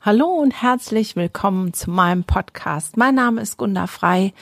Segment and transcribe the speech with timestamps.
[0.00, 2.96] Hallo und herzlich willkommen zu meinem Podcast.
[2.96, 4.32] Mein Name ist Gunda Frei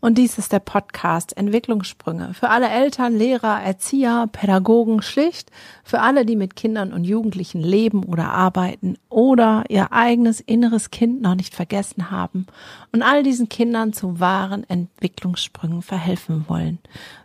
[0.00, 5.50] und dies ist der Podcast Entwicklungssprünge für alle Eltern, Lehrer, Erzieher, Pädagogen, schlicht
[5.84, 11.22] für alle, die mit Kindern und Jugendlichen leben oder arbeiten oder ihr eigenes inneres Kind
[11.22, 12.46] noch nicht vergessen haben
[12.92, 16.78] und all diesen Kindern zu wahren Entwicklungssprüngen verhelfen wollen.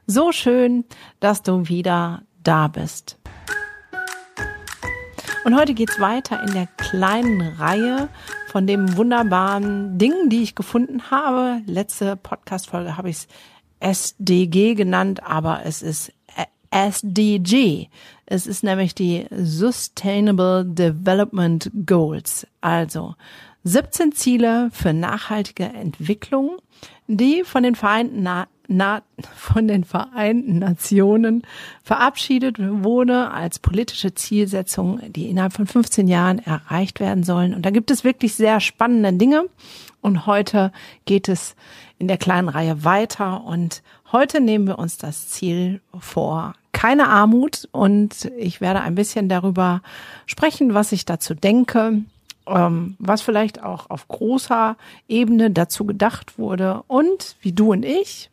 [0.08, 0.86] So schön,
[1.20, 3.18] dass du wieder da bist.
[5.44, 8.10] Und heute geht's weiter in der kleinen Reihe
[8.48, 11.62] von dem wunderbaren Dingen, die ich gefunden habe.
[11.66, 13.28] Letzte Podcast-Folge habe ich
[13.80, 16.14] es SDG genannt, aber es ist
[16.70, 17.88] SDG.
[18.28, 22.46] Es ist nämlich die Sustainable Development Goals.
[22.62, 23.16] Also
[23.64, 26.58] 17 Ziele für nachhaltige Entwicklung,
[27.08, 28.22] die von den Vereinten
[28.74, 29.02] Na
[29.36, 31.44] von den Vereinten Nationen
[31.84, 37.54] verabschiedet wurde als politische Zielsetzung, die innerhalb von 15 Jahren erreicht werden sollen.
[37.54, 39.44] Und da gibt es wirklich sehr spannende Dinge.
[40.00, 40.72] Und heute
[41.04, 41.58] geht es
[42.00, 43.44] in der kleinen Reihe weiter.
[43.44, 47.68] Und heute nehmen wir uns das Ziel vor, keine Armut.
[47.74, 49.82] Und ich werde ein bisschen darüber
[50.28, 52.04] sprechen, was ich dazu denke,
[52.48, 58.30] ähm, was vielleicht auch auf großer Ebene dazu gedacht wurde und wie du und ich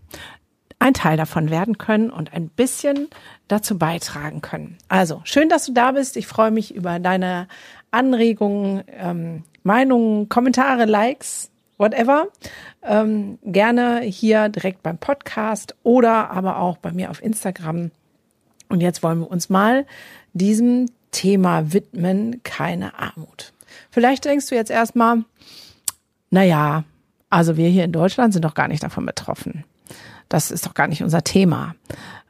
[0.78, 3.08] ein Teil davon werden können und ein bisschen
[3.48, 4.78] dazu beitragen können.
[4.88, 6.16] Also schön, dass du da bist.
[6.16, 7.48] Ich freue mich über deine
[7.90, 12.28] Anregungen, ähm, Meinungen, Kommentare, Likes, whatever.
[12.82, 17.90] Ähm, gerne hier direkt beim Podcast oder aber auch bei mir auf Instagram.
[18.68, 19.86] Und jetzt wollen wir uns mal
[20.32, 23.52] diesem Thema widmen, keine Armut.
[23.98, 25.24] Vielleicht denkst du jetzt erstmal,
[26.30, 26.84] na ja,
[27.30, 29.64] also wir hier in Deutschland sind doch gar nicht davon betroffen.
[30.28, 31.74] Das ist doch gar nicht unser Thema.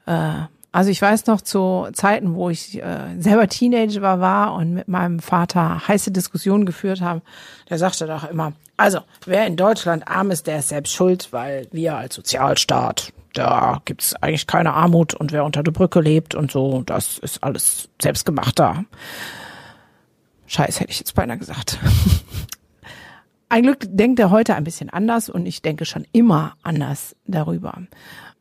[0.07, 0.31] Äh,
[0.73, 5.19] also ich weiß noch zu Zeiten, wo ich äh, selber Teenager war, und mit meinem
[5.19, 7.21] Vater heiße Diskussionen geführt haben,
[7.69, 11.67] der sagte doch immer, also wer in Deutschland arm ist, der ist selbst schuld, weil
[11.71, 16.51] wir als Sozialstaat, da gibt's eigentlich keine Armut und wer unter der Brücke lebt und
[16.51, 18.87] so, das ist alles selbstgemachter.
[20.49, 21.79] Scheiß hätte ich jetzt beinahe gesagt.
[23.51, 27.83] Ein Glück denkt er heute ein bisschen anders und ich denke schon immer anders darüber.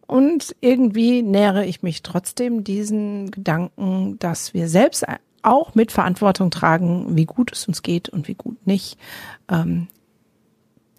[0.05, 5.05] Und irgendwie nähere ich mich trotzdem diesen Gedanken, dass wir selbst
[5.43, 8.97] auch mit Verantwortung tragen, wie gut es uns geht und wie gut nicht,
[9.49, 9.87] ähm,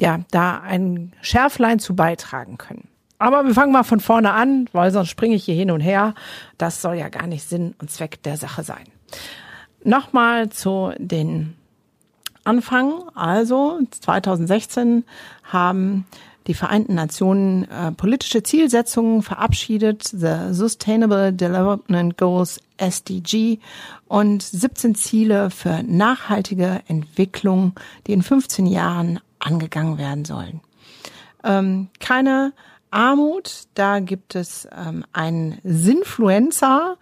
[0.00, 2.88] ja, da ein Schärflein zu beitragen können.
[3.18, 6.14] Aber wir fangen mal von vorne an, weil sonst springe ich hier hin und her.
[6.56, 8.84] Das soll ja gar nicht Sinn und Zweck der Sache sein.
[9.88, 11.54] Nochmal zu den
[12.44, 13.04] Anfang.
[13.14, 15.04] Also 2016
[15.44, 16.04] haben
[16.46, 23.60] die Vereinten Nationen äh, politische Zielsetzungen verabschiedet, the Sustainable Development Goals SDG
[24.08, 27.72] und 17 Ziele für nachhaltige Entwicklung,
[28.06, 30.60] die in 15 Jahren angegangen werden sollen.
[31.44, 32.52] Ähm, keine
[32.90, 36.96] Armut, da gibt es ähm, einen Sinfluencer,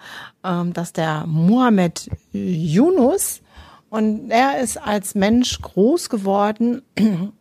[0.45, 3.43] ähm, das ist der Mohammed Yunus.
[3.89, 6.83] Und er ist als Mensch groß geworden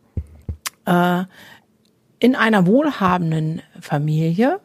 [0.86, 1.24] äh,
[2.18, 4.60] in einer wohlhabenden Familie,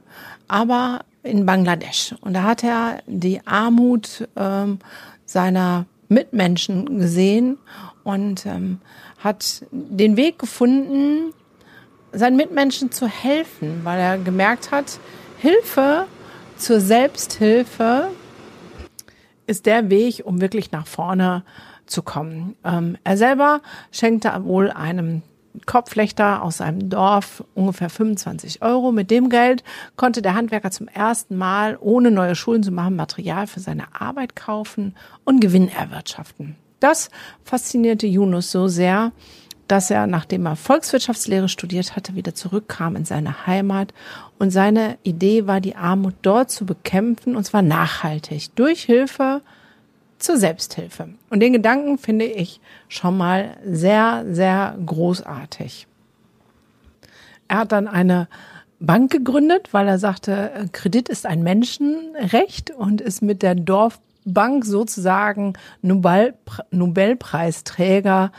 [0.48, 2.16] aber in Bangladesch.
[2.22, 4.80] Und da hat er die Armut ähm,
[5.26, 7.58] seiner Mitmenschen gesehen
[8.04, 8.80] und ähm,
[9.20, 11.34] hat den Weg gefunden,
[12.12, 15.00] seinen Mitmenschen zu helfen, weil er gemerkt hat,
[15.38, 16.06] Hilfe
[16.58, 18.10] zur Selbsthilfe
[19.48, 21.44] ist der Weg, um wirklich nach vorne
[21.86, 22.56] zu kommen.
[22.64, 23.62] Ähm, er selber
[23.92, 25.24] schenkte wohl einem
[25.66, 28.92] Kopflechter aus seinem Dorf ungefähr 25 Euro.
[28.92, 29.64] Mit dem Geld
[29.98, 34.36] konnte der Handwerker zum ersten Mal, ohne neue Schulden zu machen, Material für seine Arbeit
[34.36, 34.96] kaufen
[35.26, 36.56] und Gewinn erwirtschaften.
[36.80, 37.10] Das
[37.44, 39.12] faszinierte Yunus so sehr,
[39.72, 43.94] dass er, nachdem er Volkswirtschaftslehre studiert hatte, wieder zurückkam in seine Heimat.
[44.38, 49.42] Und seine Idee war, die Armut dort zu bekämpfen, und zwar nachhaltig, durch Hilfe
[50.20, 51.08] zur Selbsthilfe.
[51.30, 52.60] Und den Gedanken finde ich
[52.90, 55.88] schon mal sehr, sehr großartig.
[57.48, 58.28] Er hat dann eine
[58.82, 65.54] Bank gegründet, weil er sagte, Kredit ist ein Menschenrecht und ist mit der Dorfbank sozusagen
[65.82, 66.34] Nobel,
[66.72, 68.34] Nobelpreisträger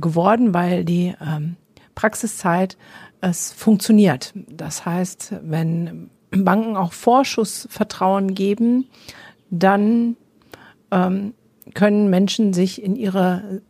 [0.00, 1.56] geworden, weil die ähm,
[1.94, 2.76] Praxiszeit
[3.20, 4.32] es funktioniert.
[4.48, 8.86] Das heißt, wenn Banken auch Vorschussvertrauen geben,
[9.50, 10.16] dann
[10.90, 11.34] ähm,
[11.74, 13.62] können Menschen sich in ihre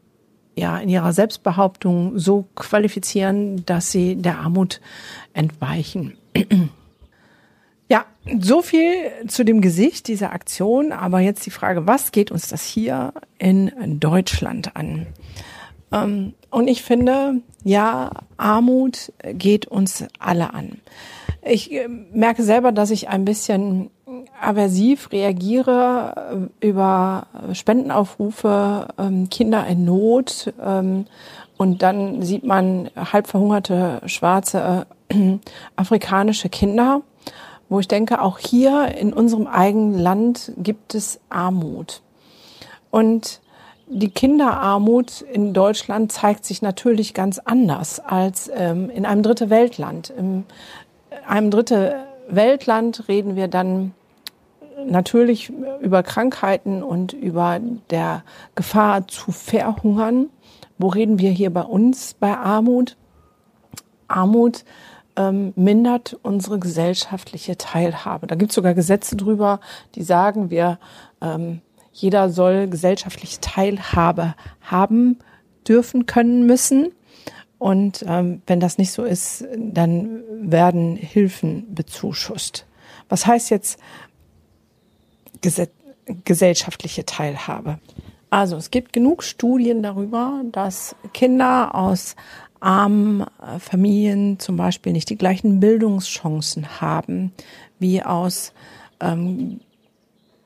[0.56, 4.80] ja, in ihrer Selbstbehauptung so qualifizieren, dass sie der Armut
[5.32, 6.18] entweichen.
[7.88, 8.04] Ja,
[8.38, 10.92] so viel zu dem Gesicht dieser Aktion.
[10.92, 15.08] Aber jetzt die Frage, was geht uns das hier in Deutschland an?
[15.92, 20.80] Ähm, und ich finde, ja, Armut geht uns alle an.
[21.42, 23.90] Ich äh, merke selber, dass ich ein bisschen
[24.40, 30.52] aversiv reagiere äh, über Spendenaufrufe, ähm, Kinder in Not.
[30.62, 31.06] Ähm,
[31.56, 35.38] und dann sieht man halb verhungerte schwarze äh,
[35.76, 37.02] afrikanische Kinder,
[37.68, 42.02] wo ich denke, auch hier in unserem eigenen Land gibt es Armut.
[42.90, 43.40] Und
[43.90, 50.10] die Kinderarmut in Deutschland zeigt sich natürlich ganz anders als ähm, in einem dritte Weltland.
[50.10, 50.44] In
[51.26, 51.96] einem dritte
[52.28, 53.92] Weltland reden wir dann
[54.86, 57.60] natürlich über Krankheiten und über
[57.90, 58.22] der
[58.54, 60.30] Gefahr zu verhungern.
[60.78, 62.96] Wo reden wir hier bei uns bei Armut?
[64.06, 64.64] Armut
[65.16, 68.28] ähm, mindert unsere gesellschaftliche Teilhabe.
[68.28, 69.60] Da gibt es sogar Gesetze drüber,
[69.96, 70.78] die sagen, wir
[71.20, 71.60] ähm,
[71.92, 75.18] jeder soll gesellschaftliche Teilhabe haben
[75.66, 76.92] dürfen, können, müssen.
[77.58, 82.66] Und ähm, wenn das nicht so ist, dann werden Hilfen bezuschusst.
[83.08, 83.78] Was heißt jetzt
[86.24, 87.78] gesellschaftliche Teilhabe.
[88.30, 92.14] Also es gibt genug Studien darüber, dass Kinder aus
[92.60, 97.32] armen äh, Familien zum Beispiel nicht die gleichen Bildungschancen haben
[97.78, 98.52] wie aus
[99.00, 99.60] ähm,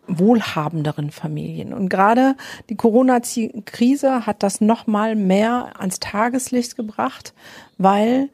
[0.07, 1.73] wohlhabenderen Familien.
[1.73, 2.37] Und gerade
[2.69, 7.35] die Corona-Krise hat das noch mal mehr ans Tageslicht gebracht,
[7.79, 8.29] weil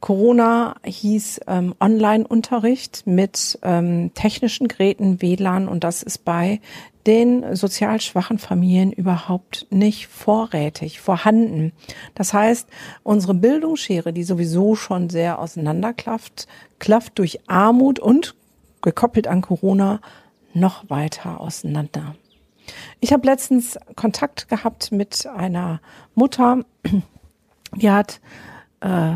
[0.00, 6.60] Corona hieß ähm, Online-Unterricht mit ähm, technischen Geräten, WLAN und das ist bei
[7.06, 11.72] den sozial schwachen Familien überhaupt nicht vorrätig vorhanden.
[12.14, 12.68] Das heißt,
[13.02, 16.46] unsere Bildungsschere, die sowieso schon sehr auseinanderklafft,
[16.78, 18.34] klafft durch Armut und
[18.82, 20.00] gekoppelt an Corona
[20.54, 22.14] noch weiter auseinander.
[23.00, 25.80] Ich habe letztens Kontakt gehabt mit einer
[26.14, 26.64] Mutter,
[27.74, 28.20] die hat
[28.80, 29.14] äh,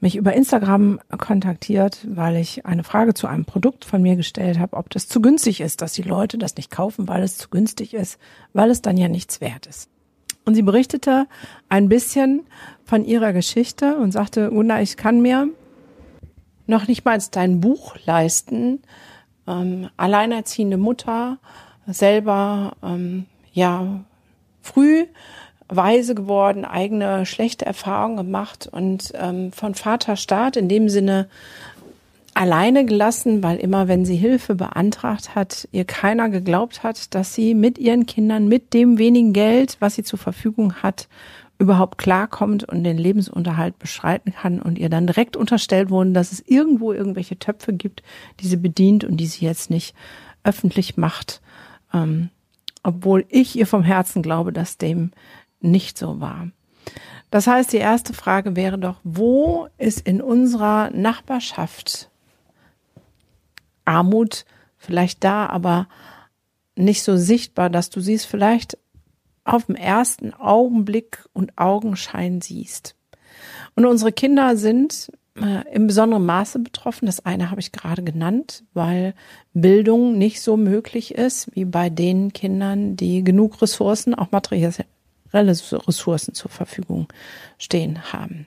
[0.00, 4.76] mich über Instagram kontaktiert, weil ich eine Frage zu einem Produkt von mir gestellt habe,
[4.76, 7.94] ob das zu günstig ist, dass die Leute das nicht kaufen, weil es zu günstig
[7.94, 8.18] ist,
[8.52, 9.88] weil es dann ja nichts wert ist.
[10.44, 11.26] Und sie berichtete
[11.68, 12.42] ein bisschen
[12.84, 15.48] von ihrer Geschichte und sagte, Gunnar, ich kann mir
[16.66, 18.82] noch nicht mal dein Buch leisten,
[19.46, 21.38] ähm, alleinerziehende Mutter,
[21.86, 24.00] selber ähm, ja
[24.60, 25.06] früh
[25.68, 31.28] weise geworden, eigene schlechte Erfahrungen gemacht und ähm, von Vaterstaat in dem Sinne
[32.34, 37.54] alleine gelassen, weil immer, wenn sie Hilfe beantragt hat, ihr keiner geglaubt hat, dass sie
[37.54, 41.08] mit ihren Kindern, mit dem wenigen Geld, was sie zur Verfügung hat,
[41.58, 46.42] überhaupt klarkommt und den Lebensunterhalt beschreiten kann und ihr dann direkt unterstellt wurden, dass es
[46.46, 48.02] irgendwo irgendwelche Töpfe gibt,
[48.40, 49.94] die sie bedient und die sie jetzt nicht
[50.42, 51.40] öffentlich macht.
[51.94, 52.30] Ähm,
[52.82, 55.12] obwohl ich ihr vom Herzen glaube, dass dem
[55.60, 56.48] nicht so war.
[57.30, 62.10] Das heißt, die erste Frage wäre doch, wo ist in unserer Nachbarschaft
[63.84, 64.44] Armut
[64.76, 65.88] vielleicht da, aber
[66.76, 68.78] nicht so sichtbar, dass du siehst, vielleicht
[69.44, 72.96] auf dem ersten Augenblick und Augenschein siehst.
[73.74, 77.06] Und unsere Kinder sind äh, im besonderen Maße betroffen.
[77.06, 79.14] Das eine habe ich gerade genannt, weil
[79.54, 84.74] Bildung nicht so möglich ist wie bei den Kindern, die genug Ressourcen, auch materielle
[85.32, 87.08] Ressourcen zur Verfügung
[87.58, 88.46] stehen haben.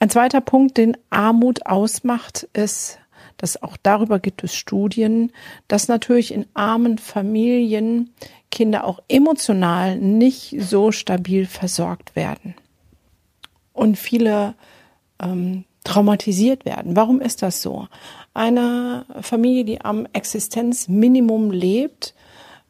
[0.00, 2.98] Ein zweiter Punkt, den Armut ausmacht, ist,
[3.36, 5.32] dass auch darüber gibt es Studien,
[5.68, 8.12] dass natürlich in armen Familien
[8.54, 12.54] Kinder auch emotional nicht so stabil versorgt werden
[13.72, 14.54] und viele
[15.20, 16.94] ähm, traumatisiert werden.
[16.94, 17.88] Warum ist das so?
[18.32, 22.14] Eine Familie, die am Existenzminimum lebt,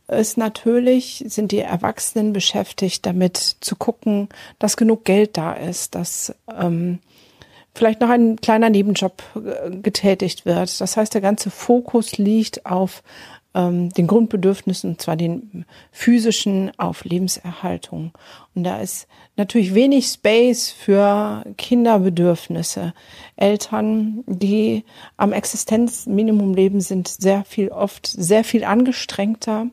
[0.09, 6.35] ist natürlich, sind die Erwachsenen beschäftigt, damit zu gucken, dass genug Geld da ist, dass
[6.50, 6.99] ähm,
[7.75, 10.81] vielleicht noch ein kleiner Nebenjob äh, getätigt wird.
[10.81, 13.03] Das heißt, der ganze Fokus liegt auf
[13.54, 18.12] ähm, den Grundbedürfnissen, und zwar den physischen, auf Lebenserhaltung.
[18.54, 19.06] Und da ist
[19.37, 22.94] natürlich wenig Space für Kinderbedürfnisse.
[23.37, 24.84] Eltern, die
[25.16, 29.66] am Existenzminimum leben, sind sehr viel oft sehr viel angestrengter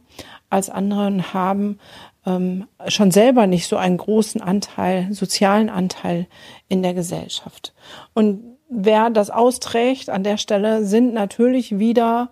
[0.50, 1.80] als andere und haben
[2.26, 6.28] ähm, schon selber nicht so einen großen Anteil, sozialen Anteil
[6.68, 7.74] in der Gesellschaft.
[8.14, 12.32] Und wer das austrägt an der Stelle, sind natürlich wieder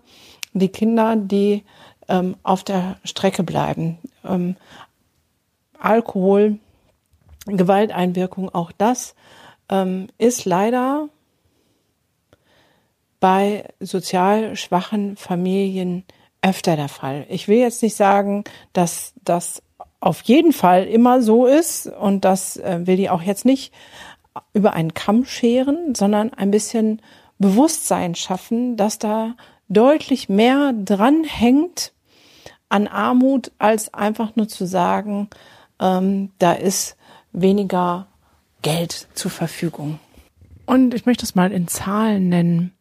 [0.52, 1.64] die Kinder, die
[2.08, 3.98] ähm, auf der Strecke bleiben.
[4.24, 4.56] Ähm,
[5.78, 6.58] Alkohol,
[7.46, 9.14] Gewalteinwirkung, auch das
[9.70, 11.08] ähm, ist leider
[13.20, 16.04] bei sozial schwachen Familien
[16.42, 17.26] öfter der Fall.
[17.28, 19.62] Ich will jetzt nicht sagen, dass das
[20.00, 23.72] auf jeden Fall immer so ist und das äh, will die auch jetzt nicht
[24.54, 27.02] über einen Kamm scheren, sondern ein bisschen
[27.38, 29.34] Bewusstsein schaffen, dass da
[29.70, 31.92] deutlich mehr dran hängt
[32.68, 35.28] an Armut, als einfach nur zu sagen,
[35.80, 36.96] ähm, da ist
[37.32, 38.08] weniger
[38.62, 39.98] Geld zur Verfügung.
[40.66, 42.72] Und ich möchte es mal in Zahlen nennen.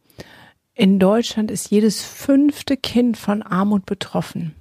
[0.75, 4.55] In Deutschland ist jedes fünfte Kind von Armut betroffen.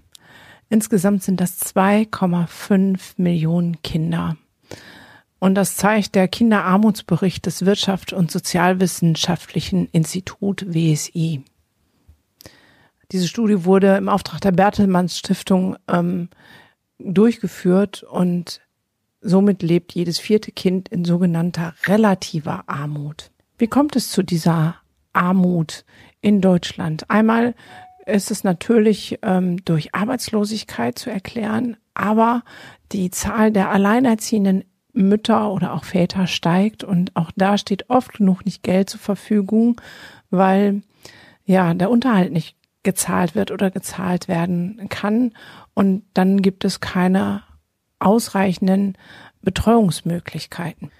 [0.70, 4.36] Insgesamt sind das 2,5 Millionen Kinder.
[5.38, 11.44] Und das zeigt der Kinderarmutsbericht des Wirtschafts- und Sozialwissenschaftlichen Institut WSI.
[13.12, 16.28] Diese Studie wurde im Auftrag der Bertelmanns Stiftung ähm,
[16.98, 18.60] durchgeführt und
[19.20, 23.30] somit lebt jedes vierte Kind in sogenannter relativer Armut.
[23.56, 24.76] Wie kommt es zu dieser
[25.12, 25.84] Armut
[26.20, 27.08] in Deutschland?
[27.10, 27.54] Einmal
[28.04, 32.42] ist es natürlich ähm, durch Arbeitslosigkeit zu erklären, aber
[32.92, 38.44] die Zahl der alleinerziehenden Mütter oder auch Väter steigt und auch da steht oft genug
[38.44, 39.80] nicht Geld zur Verfügung,
[40.30, 40.82] weil
[41.44, 42.57] ja der Unterhalt nicht
[42.88, 45.34] gezahlt wird oder gezahlt werden kann
[45.74, 47.42] und dann gibt es keine
[47.98, 48.96] ausreichenden
[49.42, 50.90] Betreuungsmöglichkeiten.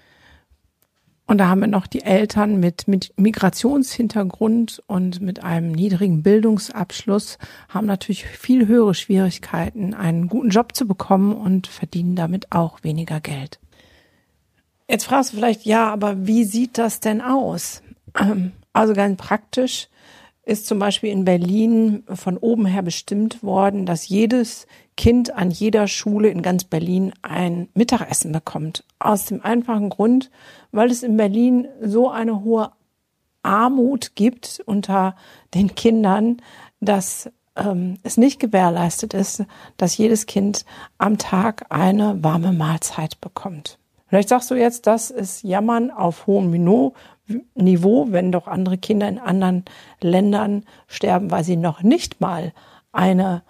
[1.25, 7.39] Und da haben wir noch die Eltern mit, mit Migrationshintergrund und mit einem niedrigen Bildungsabschluss
[7.69, 13.19] haben natürlich viel höhere Schwierigkeiten, einen guten Job zu bekommen und verdienen damit auch weniger
[13.19, 13.59] Geld.
[14.87, 17.81] Jetzt fragst du vielleicht, ja, aber wie sieht das denn aus?
[18.19, 19.87] Ähm, also ganz praktisch
[20.49, 24.65] ist zum Beispiel in Berlin von oben her bestimmt worden, dass jedes
[24.97, 28.83] Kind an jeder Schule in ganz Berlin ein Mittagessen bekommt.
[28.97, 30.31] Aus dem einfachen Grund,
[30.71, 32.71] weil es in Berlin so eine hohe
[33.43, 35.15] Armut gibt unter
[35.53, 36.37] den Kindern,
[36.81, 39.45] dass ähm, es nicht gewährleistet ist,
[39.77, 40.65] dass jedes Kind
[40.97, 43.77] am Tag eine warme Mahlzeit bekommt.
[44.07, 46.49] Vielleicht sagst du jetzt, das ist Jammern auf hohem
[47.55, 49.65] Niveau, wenn doch andere Kinder in anderen
[50.01, 52.53] Ländern sterben, weil sie noch nicht mal
[52.91, 53.43] eine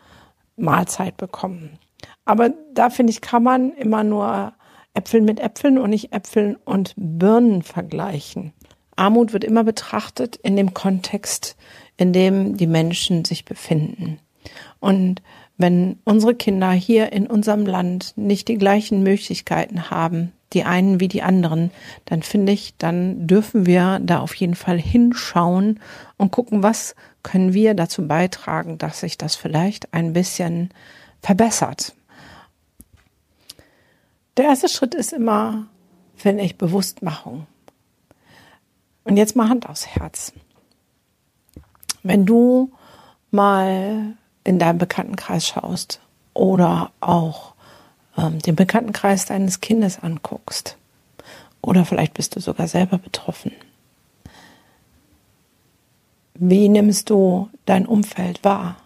[0.58, 1.80] Mahlzeit bekommen.
[2.26, 4.54] Aber da finde ich, kann man immer nur
[4.94, 8.54] Äpfel mit Äpfeln und nicht Äpfeln und Birnen vergleichen.
[8.96, 11.56] Armut wird immer betrachtet in dem Kontext,
[11.96, 14.20] in dem die Menschen sich befinden.
[14.80, 15.22] Und
[15.58, 21.08] wenn unsere Kinder hier in unserem Land nicht die gleichen Möglichkeiten haben, die einen wie
[21.08, 21.72] die anderen,
[22.06, 25.80] dann finde ich, dann dürfen wir da auf jeden Fall hinschauen
[26.18, 30.70] und gucken, was können wir dazu beitragen, dass sich das vielleicht ein bisschen
[31.22, 31.94] verbessert.
[34.38, 35.68] Der erste Schritt ist immer,
[36.16, 37.46] finde ich, Bewusstmachung.
[39.04, 40.34] Und jetzt mal Hand aufs Herz.
[42.04, 42.72] Wenn du
[43.32, 46.00] mal in deinem Bekanntenkreis schaust
[46.34, 47.54] oder auch
[48.20, 50.78] ähm, den Bekanntenkreis deines Kindes anguckst,
[51.62, 53.52] oder vielleicht bist du sogar selber betroffen,
[56.36, 58.78] wie nimmst du dein Umfeld wahr?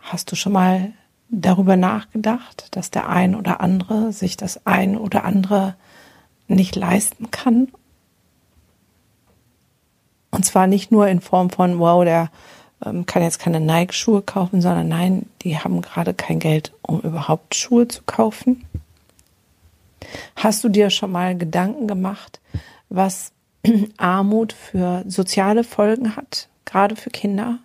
[0.00, 0.92] Hast du schon mal
[1.28, 5.76] darüber nachgedacht, dass der ein oder andere sich das ein oder andere
[6.48, 7.68] nicht leisten kann?
[10.32, 12.30] Und zwar nicht nur in Form von, wow, der
[13.06, 17.88] kann jetzt keine Nike-Schuhe kaufen, sondern nein, die haben gerade kein Geld, um überhaupt Schuhe
[17.88, 18.64] zu kaufen.
[20.36, 22.40] Hast du dir schon mal Gedanken gemacht,
[22.88, 23.32] was
[23.96, 27.58] Armut für soziale Folgen hat, gerade für Kinder,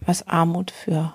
[0.00, 1.12] was Armut für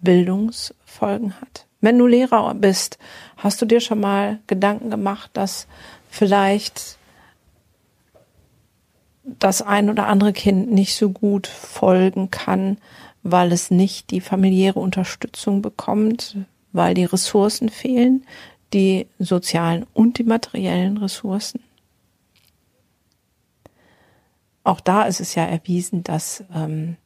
[0.00, 1.66] Bildungsfolgen hat.
[1.80, 2.98] Wenn du Lehrer bist,
[3.36, 5.66] hast du dir schon mal Gedanken gemacht, dass
[6.10, 6.95] vielleicht
[9.26, 12.78] das ein oder andere Kind nicht so gut folgen kann,
[13.22, 16.36] weil es nicht die familiäre Unterstützung bekommt,
[16.72, 18.24] weil die Ressourcen fehlen,
[18.72, 21.60] die sozialen und die materiellen Ressourcen.
[24.62, 26.96] Auch da ist es ja erwiesen, dass ähm,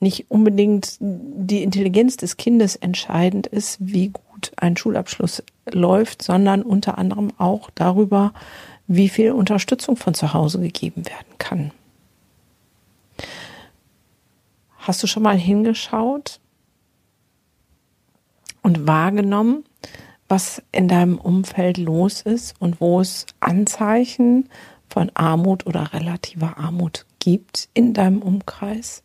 [0.00, 6.98] nicht unbedingt die Intelligenz des Kindes entscheidend ist, wie gut ein Schulabschluss läuft, sondern unter
[6.98, 8.32] anderem auch darüber,
[8.86, 11.70] wie viel Unterstützung von zu Hause gegeben werden kann.
[14.78, 16.40] Hast du schon mal hingeschaut
[18.62, 19.64] und wahrgenommen,
[20.28, 24.48] was in deinem Umfeld los ist und wo es Anzeichen
[24.88, 29.02] von Armut oder relativer Armut gibt in deinem Umkreis?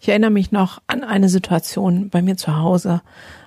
[0.00, 3.02] Ich erinnere mich noch an eine Situation bei mir zu Hause,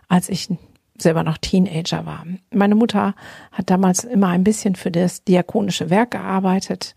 [0.08, 0.50] als ich
[0.98, 2.26] selber noch Teenager war.
[2.54, 3.16] Meine Mutter
[3.52, 6.96] hat damals immer ein bisschen für das diakonische Werk gearbeitet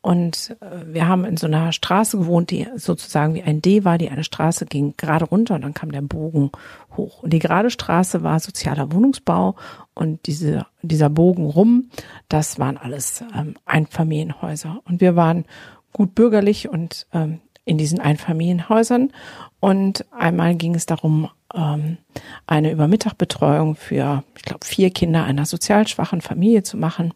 [0.00, 3.98] Und äh, wir haben in so einer Straße gewohnt, die sozusagen wie ein D war,
[3.98, 6.50] die eine Straße ging gerade runter und dann kam der Bogen
[6.96, 7.22] hoch.
[7.22, 9.56] Und die gerade Straße war sozialer Wohnungsbau
[9.94, 11.90] und diese, dieser Bogen rum,
[12.28, 14.80] das waren alles ähm, Einfamilienhäuser.
[14.84, 15.44] Und wir waren
[15.92, 19.12] gut bürgerlich und ähm, in diesen Einfamilienhäusern.
[19.60, 21.98] Und einmal ging es darum, ähm,
[22.46, 27.12] eine Übermittagbetreuung für, ich glaube, vier Kinder einer sozial schwachen Familie zu machen.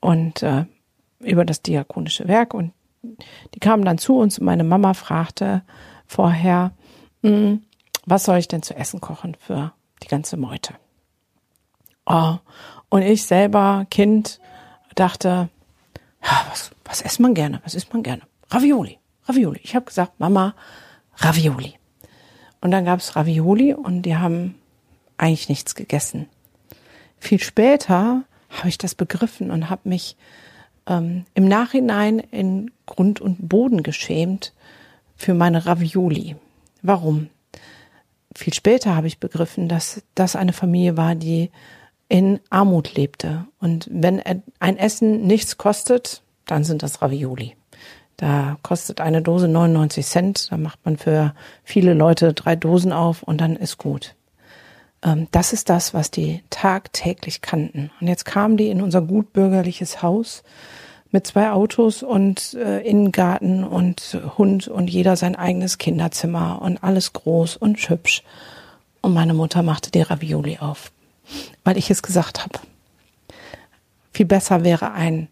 [0.00, 0.64] Und äh,
[1.20, 2.54] über das diakonische Werk.
[2.54, 2.72] Und
[3.54, 5.62] die kamen dann zu uns und meine Mama fragte
[6.06, 6.72] vorher,
[7.22, 7.62] hm,
[8.06, 9.72] was soll ich denn zu essen kochen für
[10.02, 10.74] die ganze Meute?
[12.06, 12.36] Oh,
[12.88, 14.40] und ich selber, Kind,
[14.94, 15.48] dachte,
[16.48, 17.60] was, was isst man gerne?
[17.64, 18.22] Was isst man gerne?
[18.50, 18.98] Ravioli.
[19.26, 19.60] Ravioli.
[19.62, 20.54] Ich habe gesagt, Mama,
[21.20, 21.74] Ravioli.
[22.60, 24.54] Und dann gab's Ravioli und die haben
[25.16, 26.28] eigentlich nichts gegessen.
[27.18, 30.16] Viel später habe ich das begriffen und habe mich
[30.86, 34.52] ähm, im Nachhinein in Grund und Boden geschämt
[35.16, 36.36] für meine Ravioli.
[36.82, 37.28] Warum?
[38.34, 41.50] Viel später habe ich begriffen, dass das eine Familie war, die
[42.08, 43.46] in Armut lebte.
[43.60, 44.22] Und wenn
[44.58, 47.56] ein Essen nichts kostet, dann sind das Ravioli.
[48.20, 50.52] Da kostet eine Dose 99 Cent.
[50.52, 51.32] Da macht man für
[51.64, 54.14] viele Leute drei Dosen auf und dann ist gut.
[55.02, 57.90] Ähm, das ist das, was die tagtäglich kannten.
[57.98, 60.42] Und jetzt kamen die in unser gutbürgerliches Haus
[61.10, 67.14] mit zwei Autos und äh, Innengarten und Hund und jeder sein eigenes Kinderzimmer und alles
[67.14, 68.22] groß und hübsch.
[69.00, 70.92] Und meine Mutter machte die Ravioli auf,
[71.64, 72.60] weil ich es gesagt habe.
[74.12, 75.28] Viel besser wäre ein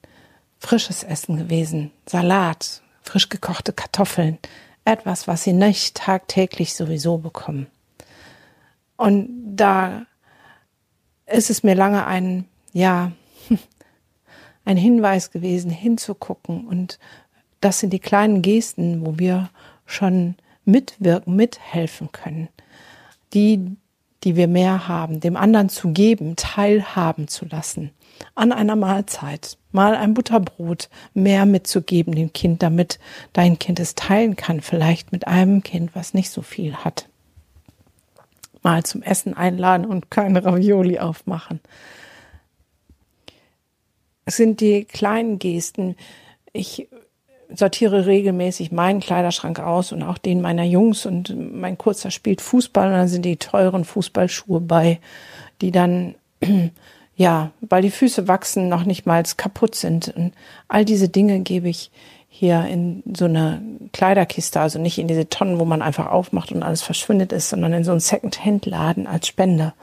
[0.58, 4.38] frisches Essen gewesen, Salat, frisch gekochte Kartoffeln,
[4.84, 7.66] etwas, was sie nicht tagtäglich sowieso bekommen.
[8.96, 10.06] Und da
[11.26, 13.12] ist es mir lange ein, ja,
[14.64, 16.66] ein Hinweis gewesen, hinzugucken.
[16.66, 16.98] Und
[17.60, 19.50] das sind die kleinen Gesten, wo wir
[19.86, 22.48] schon mitwirken, mithelfen können.
[23.34, 23.76] Die,
[24.24, 27.90] die wir mehr haben, dem anderen zu geben, teilhaben zu lassen.
[28.34, 29.58] An einer Mahlzeit.
[29.72, 32.98] Mal ein Butterbrot mehr mitzugeben dem Kind, damit
[33.32, 34.60] dein Kind es teilen kann.
[34.60, 37.08] Vielleicht mit einem Kind, was nicht so viel hat.
[38.62, 41.60] Mal zum Essen einladen und keine Ravioli aufmachen.
[44.24, 45.96] Es sind die kleinen Gesten.
[46.52, 46.88] Ich
[47.50, 52.88] sortiere regelmäßig meinen Kleiderschrank aus und auch den meiner Jungs und mein Kurzer spielt Fußball
[52.88, 55.00] und dann sind die teuren Fußballschuhe bei,
[55.60, 56.14] die dann
[57.18, 60.08] ja, weil die Füße wachsen, noch nicht mal kaputt sind.
[60.16, 60.32] Und
[60.68, 61.90] all diese Dinge gebe ich
[62.28, 63.60] hier in so eine
[63.92, 67.72] Kleiderkiste, also nicht in diese Tonnen, wo man einfach aufmacht und alles verschwindet ist, sondern
[67.72, 69.74] in so einen Second-Hand-Laden als Spende.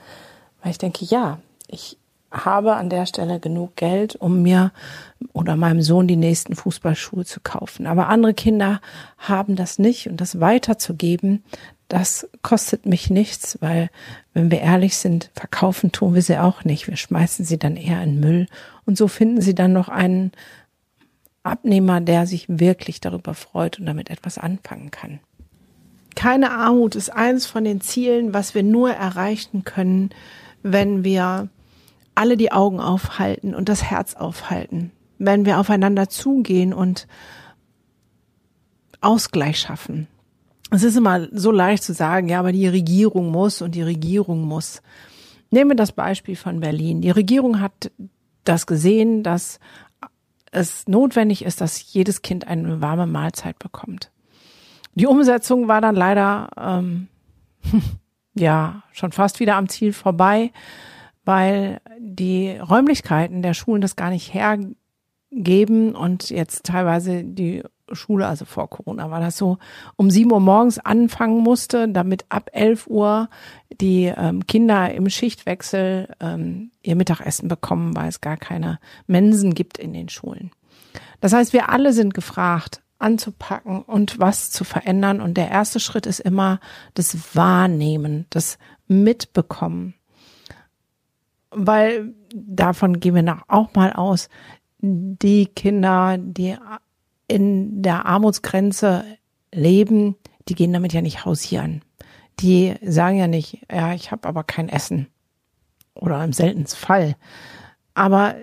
[0.63, 1.98] Weil ich denke, ja, ich
[2.32, 4.71] habe an der Stelle genug Geld, um mir
[5.34, 7.86] oder meinem Sohn die nächsten Fußballschuhe zu kaufen.
[7.86, 8.80] Aber andere Kinder
[9.17, 11.43] haben das nicht und das weiterzugeben,
[11.88, 13.89] das kostet mich nichts, weil,
[14.34, 16.88] wenn wir ehrlich sind, verkaufen tun wir sie auch nicht.
[16.88, 18.48] Wir schmeißen sie dann eher in Müll
[18.86, 20.32] und so finden sie dann noch einen
[21.43, 25.19] Abnehmer, der sich wirklich darüber freut und damit etwas anfangen kann.
[26.15, 30.10] Keine Armut ist eines von den Zielen, was wir nur erreichen können,
[30.63, 31.50] wenn wir
[32.15, 37.08] alle die Augen aufhalten und das Herz aufhalten, wenn wir aufeinander zugehen und
[39.02, 40.08] Ausgleich schaffen.
[40.71, 44.41] Es ist immer so leicht zu sagen, ja, aber die Regierung muss und die Regierung
[44.41, 44.82] muss.
[45.51, 47.01] Nehmen wir das Beispiel von Berlin.
[47.01, 47.91] Die Regierung hat
[48.43, 49.60] das gesehen, dass
[50.51, 54.12] es notwendig ist, dass jedes Kind eine warme Mahlzeit bekommt.
[54.95, 57.08] Die Umsetzung war dann leider ähm,
[58.34, 60.51] ja schon fast wieder am Ziel vorbei
[61.25, 68.45] weil die Räumlichkeiten der Schulen das gar nicht hergeben und jetzt teilweise die Schule, also
[68.45, 69.58] vor Corona war das so,
[69.95, 73.30] um sieben Uhr morgens anfangen musste, damit ab elf Uhr
[73.80, 79.78] die ähm, Kinder im Schichtwechsel ähm, ihr Mittagessen bekommen, weil es gar keine Mensen gibt
[79.78, 80.52] in den Schulen.
[81.21, 85.21] Das heißt, wir alle sind gefragt, anzupacken und was zu verändern.
[85.21, 86.60] Und der erste Schritt ist immer
[86.93, 89.95] das Wahrnehmen, das Mitbekommen
[91.56, 94.30] weil davon gehen wir auch mal aus,
[94.80, 96.56] die Kinder, die
[97.28, 99.04] in der Armutsgrenze
[99.54, 100.16] leben,
[100.48, 101.82] die gehen damit ja nicht hausieren.
[102.40, 105.08] Die sagen ja nicht, ja, ich habe aber kein Essen.
[105.96, 107.16] Oder im seltensten Fall.
[107.94, 108.36] Aber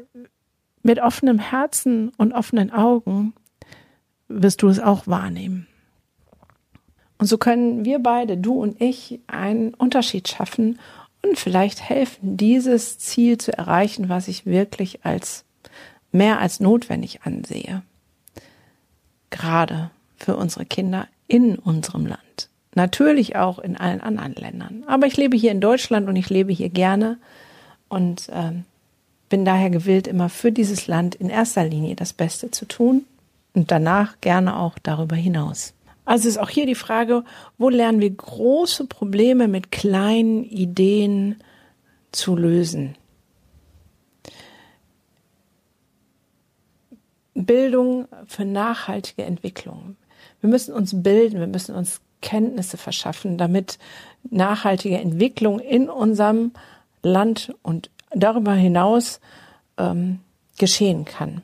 [0.83, 3.35] mit offenem Herzen und offenen Augen
[4.29, 5.67] wirst du es auch wahrnehmen.
[7.19, 10.81] Und so können wir beide, du und ich, einen Unterschied schaffen
[11.23, 15.45] und vielleicht helfen, dieses Ziel zu erreichen, was ich wirklich als
[16.11, 17.83] mehr als notwendig ansehe.
[19.33, 22.49] Gerade für unsere Kinder in unserem Land.
[22.75, 24.85] Natürlich auch in allen anderen Ländern.
[24.87, 27.19] Aber ich lebe hier in Deutschland und ich lebe hier gerne
[27.89, 28.53] und äh,
[29.29, 33.05] bin daher gewillt, immer für dieses Land in erster Linie das Beste zu tun
[33.55, 35.75] und danach gerne auch darüber hinaus.
[36.05, 37.25] Also ist auch hier die Frage,
[37.59, 41.37] wo lernen wir große Probleme mit kleinen Ideen
[42.11, 42.97] zu lösen?
[47.45, 49.97] Bildung für nachhaltige Entwicklung.
[50.41, 53.79] Wir müssen uns bilden, wir müssen uns Kenntnisse verschaffen, damit
[54.31, 56.53] nachhaltige Entwicklung in unserem
[57.03, 59.21] Land und darüber hinaus
[59.77, 60.21] ähm,
[60.59, 61.43] geschehen kann.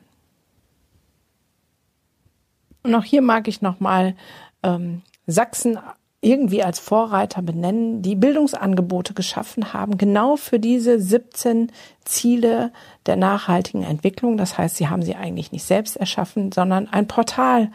[2.83, 4.15] Und auch hier mag ich nochmal
[4.63, 5.77] ähm, Sachsen
[6.21, 11.71] irgendwie als Vorreiter benennen, die Bildungsangebote geschaffen haben, genau für diese 17
[12.03, 12.73] Ziele
[13.05, 14.35] der nachhaltigen Entwicklung.
[14.35, 17.71] Das heißt, sie haben sie eigentlich nicht selbst erschaffen, sondern ein Portal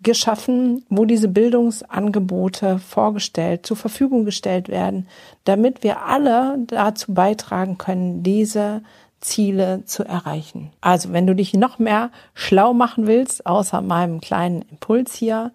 [0.00, 5.08] geschaffen, wo diese Bildungsangebote vorgestellt, zur Verfügung gestellt werden,
[5.44, 8.82] damit wir alle dazu beitragen können, diese
[9.20, 10.70] Ziele zu erreichen.
[10.80, 15.50] Also, wenn du dich noch mehr schlau machen willst, außer meinem kleinen Impuls hier,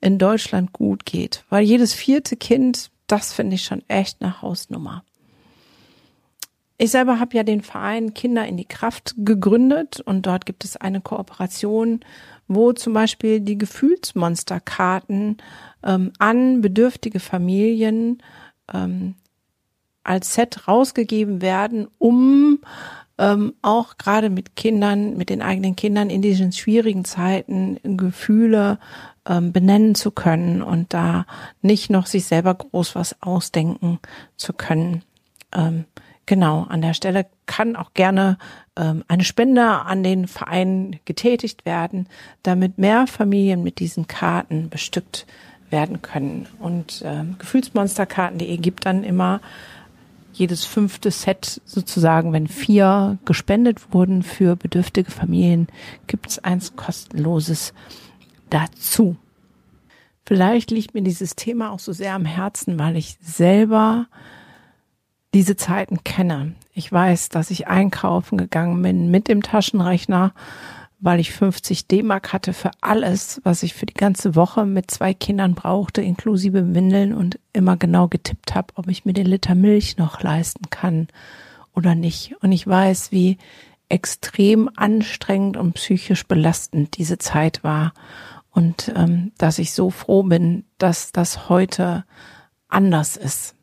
[0.00, 1.44] in Deutschland gut geht.
[1.50, 5.04] Weil jedes vierte Kind, das finde ich schon echt eine Hausnummer.
[6.78, 10.76] Ich selber habe ja den Verein Kinder in die Kraft gegründet und dort gibt es
[10.76, 12.00] eine Kooperation,
[12.48, 15.38] wo zum Beispiel die Gefühlsmonsterkarten
[15.82, 18.22] ähm, an bedürftige Familien
[18.72, 19.14] ähm,
[20.06, 22.60] als Set rausgegeben werden, um
[23.18, 28.78] ähm, auch gerade mit Kindern, mit den eigenen Kindern in diesen schwierigen Zeiten Gefühle
[29.26, 31.26] ähm, benennen zu können und da
[31.62, 33.98] nicht noch sich selber groß was ausdenken
[34.36, 35.02] zu können.
[35.52, 35.84] Ähm,
[36.26, 38.38] genau, an der Stelle kann auch gerne
[38.76, 42.08] ähm, eine Spende an den Verein getätigt werden,
[42.42, 45.26] damit mehr Familien mit diesen Karten bestückt
[45.70, 46.46] werden können.
[46.60, 49.40] Und äh, Gefühlsmonsterkarten.de gibt dann immer
[50.38, 55.68] jedes fünfte Set sozusagen, wenn vier gespendet wurden für bedürftige Familien,
[56.06, 57.72] gibt es eins kostenloses
[58.50, 59.16] dazu.
[60.24, 64.06] Vielleicht liegt mir dieses Thema auch so sehr am Herzen, weil ich selber
[65.34, 66.54] diese Zeiten kenne.
[66.72, 70.34] Ich weiß, dass ich einkaufen gegangen bin mit dem Taschenrechner
[70.98, 75.12] weil ich 50 D-Mark hatte für alles, was ich für die ganze Woche mit zwei
[75.12, 79.98] Kindern brauchte, inklusive Windeln und immer genau getippt habe, ob ich mir den Liter Milch
[79.98, 81.08] noch leisten kann
[81.74, 82.34] oder nicht.
[82.40, 83.36] Und ich weiß, wie
[83.88, 87.92] extrem anstrengend und psychisch belastend diese Zeit war
[88.50, 92.04] und ähm, dass ich so froh bin, dass das heute
[92.68, 93.54] anders ist.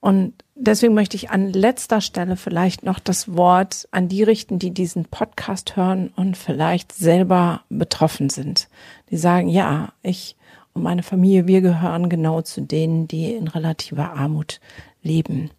[0.00, 4.70] Und deswegen möchte ich an letzter Stelle vielleicht noch das Wort an die richten, die
[4.70, 8.68] diesen Podcast hören und vielleicht selber betroffen sind.
[9.10, 10.36] Die sagen, ja, ich
[10.74, 14.60] und meine Familie, wir gehören genau zu denen, die in relativer Armut
[15.02, 15.50] leben.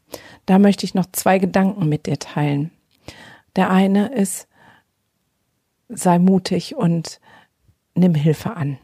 [0.46, 2.72] Da möchte ich noch zwei Gedanken mit dir teilen.
[3.56, 4.48] Der eine ist,
[5.88, 7.22] sei mutig und
[7.96, 8.78] nimm Hilfe an.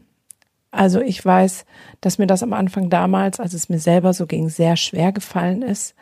[0.72, 1.66] Also ich weiß,
[2.00, 5.62] dass mir das am Anfang damals, als es mir selber so ging, sehr schwer gefallen
[5.62, 5.96] ist.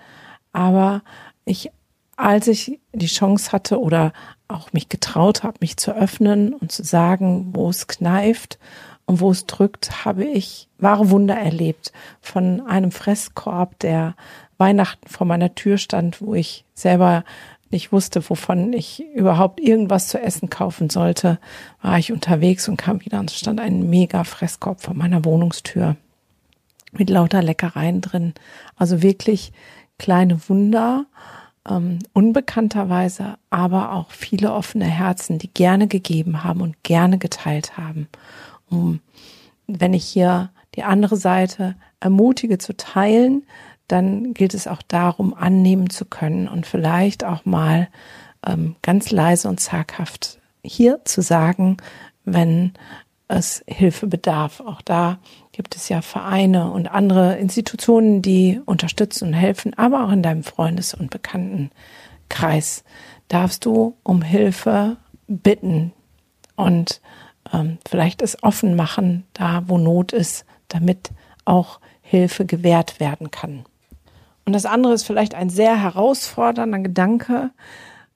[0.53, 1.01] Aber
[1.43, 1.71] ich,
[2.15, 4.13] als ich die Chance hatte oder
[4.47, 8.60] auch mich getraut habe, mich zu öffnen und zu sagen, wo es kneift
[9.05, 11.91] und wo es drückt, habe ich wahre Wunder erlebt.
[12.21, 14.15] Von einem Fresskorb, der
[14.60, 17.23] Weihnachten vor meiner Tür stand, wo ich selber
[17.71, 21.39] nicht wusste, wovon ich überhaupt irgendwas zu essen kaufen sollte,
[21.82, 25.95] war ich unterwegs und kam wieder und stand ein mega Fresskorb vor meiner Wohnungstür
[26.91, 28.34] mit lauter Leckereien drin.
[28.75, 29.51] Also wirklich
[29.97, 31.05] kleine Wunder,
[31.69, 38.08] ähm, unbekannterweise, aber auch viele offene Herzen, die gerne gegeben haben und gerne geteilt haben.
[38.69, 39.01] Um,
[39.67, 43.43] wenn ich hier die andere Seite ermutige zu teilen,
[43.91, 47.89] dann gilt es auch darum, annehmen zu können und vielleicht auch mal
[48.45, 51.78] ähm, ganz leise und zaghaft hier zu sagen,
[52.23, 52.73] wenn
[53.28, 54.60] es Hilfe bedarf.
[54.60, 55.19] Auch da
[55.52, 60.43] gibt es ja Vereine und andere Institutionen, die unterstützen und helfen, aber auch in deinem
[60.43, 62.84] Freundes- und Bekanntenkreis
[63.28, 64.97] darfst du um Hilfe
[65.28, 65.93] bitten
[66.56, 67.02] und
[67.54, 71.12] ähm, vielleicht es offen machen, da wo Not ist, damit
[71.45, 73.65] auch Hilfe gewährt werden kann.
[74.49, 77.51] Und das andere ist vielleicht ein sehr herausfordernder Gedanke,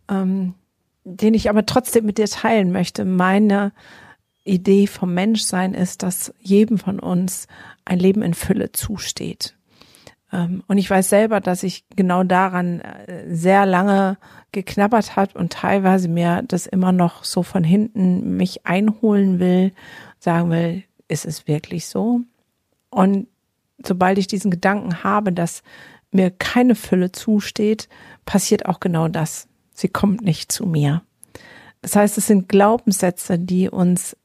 [0.09, 0.55] ähm,
[1.03, 3.05] den ich aber trotzdem mit dir teilen möchte.
[3.05, 3.71] Meine
[4.43, 7.45] Idee vom Menschsein ist, dass jedem von uns
[7.85, 9.55] ein Leben in Fülle zusteht.
[10.31, 14.17] Ähm, und ich weiß selber, dass ich genau daran äh, sehr lange
[14.51, 19.71] geknabbert hat und teilweise mir das immer noch so von hinten mich einholen will,
[20.17, 22.21] sagen will, ist es wirklich so?
[22.89, 23.27] Und
[23.85, 25.61] sobald ich diesen Gedanken habe, dass
[26.13, 27.89] mir keine Fülle zusteht,
[28.25, 29.47] passiert auch genau das.
[29.73, 31.01] Sie kommt nicht zu mir.
[31.81, 34.15] Das heißt, es sind Glaubenssätze, die uns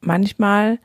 [0.00, 0.78] manchmal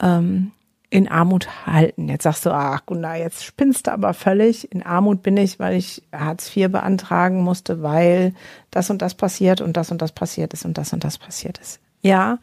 [0.00, 0.52] ähm,
[0.90, 2.08] in Armut halten.
[2.08, 4.72] Jetzt sagst du, ach Gunnar, jetzt spinnst du aber völlig.
[4.72, 8.32] In Armut bin ich, weil ich Hartz IV beantragen musste, weil
[8.70, 11.58] das und das passiert und das und das passiert ist und das und das passiert
[11.58, 11.80] ist.
[12.00, 12.38] Ja,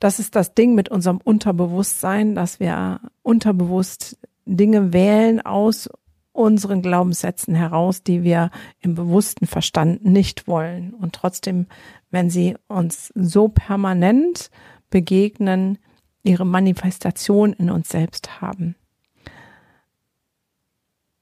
[0.00, 5.90] das ist das Ding mit unserem Unterbewusstsein, dass wir unterbewusst Dinge wählen aus
[6.36, 10.94] unseren Glaubenssätzen heraus, die wir im bewussten Verstand nicht wollen.
[10.94, 11.66] Und trotzdem,
[12.10, 14.50] wenn sie uns so permanent
[14.90, 15.78] begegnen,
[16.22, 18.74] ihre Manifestation in uns selbst haben.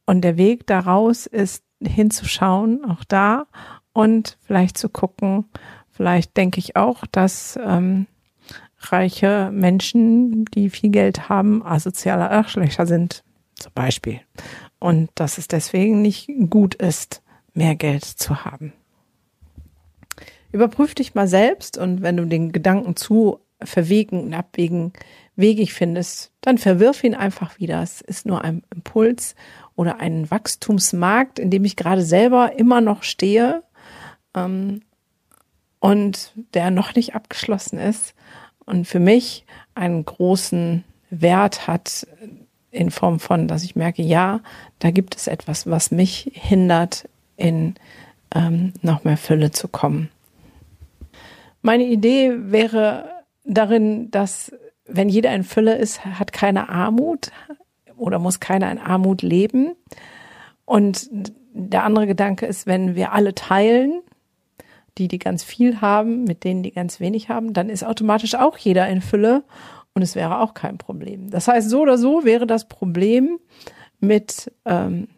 [0.06, 3.46] Und der Weg daraus ist hinzuschauen, auch da,
[3.92, 5.44] und vielleicht zu gucken,
[5.90, 8.06] vielleicht denke ich auch, dass ähm,
[8.78, 13.22] reiche Menschen, die viel Geld haben, asozialer Arschlöcher sind,
[13.54, 14.20] zum Beispiel.
[14.84, 17.22] Und dass es deswegen nicht gut ist,
[17.54, 18.74] mehr Geld zu haben.
[20.52, 24.92] Überprüf dich mal selbst und wenn du den Gedanken zu verwegen und abwägen
[25.36, 27.82] wegig findest, dann verwirf ihn einfach wieder.
[27.82, 29.36] Es ist nur ein Impuls
[29.74, 33.62] oder ein Wachstumsmarkt, in dem ich gerade selber immer noch stehe
[34.34, 34.82] ähm,
[35.80, 38.14] und der noch nicht abgeschlossen ist
[38.66, 42.06] und für mich einen großen Wert hat
[42.74, 44.40] in Form von, dass ich merke, ja,
[44.80, 47.74] da gibt es etwas, was mich hindert, in
[48.34, 50.10] ähm, noch mehr Fülle zu kommen.
[51.62, 53.08] Meine Idee wäre
[53.44, 54.52] darin, dass
[54.86, 57.30] wenn jeder in Fülle ist, hat keine Armut
[57.96, 59.74] oder muss keiner in Armut leben.
[60.64, 61.08] Und
[61.52, 64.02] der andere Gedanke ist, wenn wir alle teilen,
[64.98, 68.58] die, die ganz viel haben, mit denen, die ganz wenig haben, dann ist automatisch auch
[68.58, 69.42] jeder in Fülle
[69.94, 71.30] und es wäre auch kein Problem.
[71.30, 73.38] Das heißt, so oder so wäre das Problem
[74.00, 75.08] mit ähm,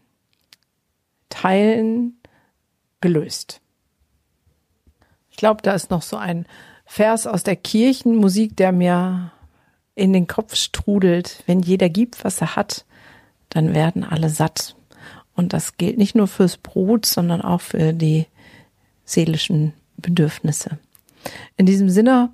[1.30, 2.20] Teilen
[3.00, 3.60] gelöst.
[5.30, 6.46] Ich glaube, da ist noch so ein
[6.84, 9.32] Vers aus der Kirchenmusik, der mir
[9.94, 11.42] in den Kopf strudelt.
[11.46, 12.84] Wenn jeder gibt, was er hat,
[13.48, 14.76] dann werden alle satt.
[15.34, 18.26] Und das gilt nicht nur fürs Brot, sondern auch für die
[19.04, 20.78] seelischen Bedürfnisse.
[21.56, 22.30] In diesem Sinne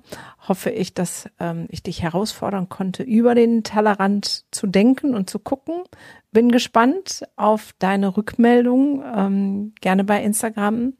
[0.47, 5.39] hoffe ich, dass ähm, ich dich herausfordern konnte, über den Tellerrand zu denken und zu
[5.39, 5.83] gucken.
[6.31, 10.93] Bin gespannt auf deine Rückmeldung, ähm, gerne bei Instagram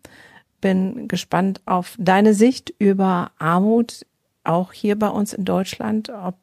[0.64, 4.06] bin gespannt auf deine Sicht über Armut,
[4.44, 6.36] auch hier bei uns in Deutschland, ob,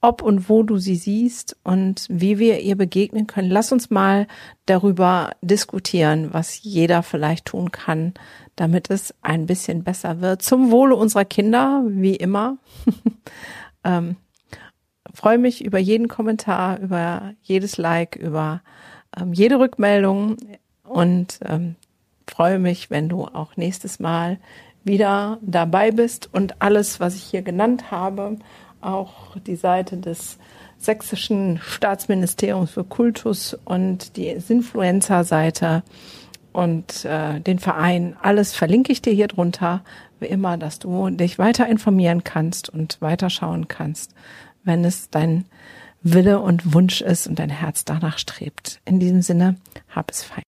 [0.00, 3.50] ob und wo du sie siehst und wie wir ihr begegnen können.
[3.50, 4.26] Lass uns mal
[4.66, 8.14] darüber diskutieren, was jeder vielleicht tun kann,
[8.56, 10.42] damit es ein bisschen besser wird.
[10.42, 12.58] Zum Wohle unserer Kinder, wie immer.
[13.84, 14.16] ähm,
[15.14, 18.62] freue mich über jeden Kommentar, über jedes Like, über
[19.18, 20.36] ähm, jede Rückmeldung
[20.84, 21.76] und ähm,
[22.26, 24.38] freue mich, wenn du auch nächstes Mal
[24.86, 28.36] wieder dabei bist und alles, was ich hier genannt habe,
[28.80, 30.38] auch die Seite des
[30.78, 35.82] sächsischen Staatsministeriums für Kultus und die Sinfluencer-Seite
[36.52, 39.82] und äh, den Verein, alles verlinke ich dir hier drunter,
[40.20, 44.14] wie immer, dass du dich weiter informieren kannst und weiterschauen kannst,
[44.64, 45.44] wenn es dein
[46.02, 48.80] Wille und Wunsch ist und dein Herz danach strebt.
[48.84, 49.56] In diesem Sinne,
[49.94, 50.44] hab es fein.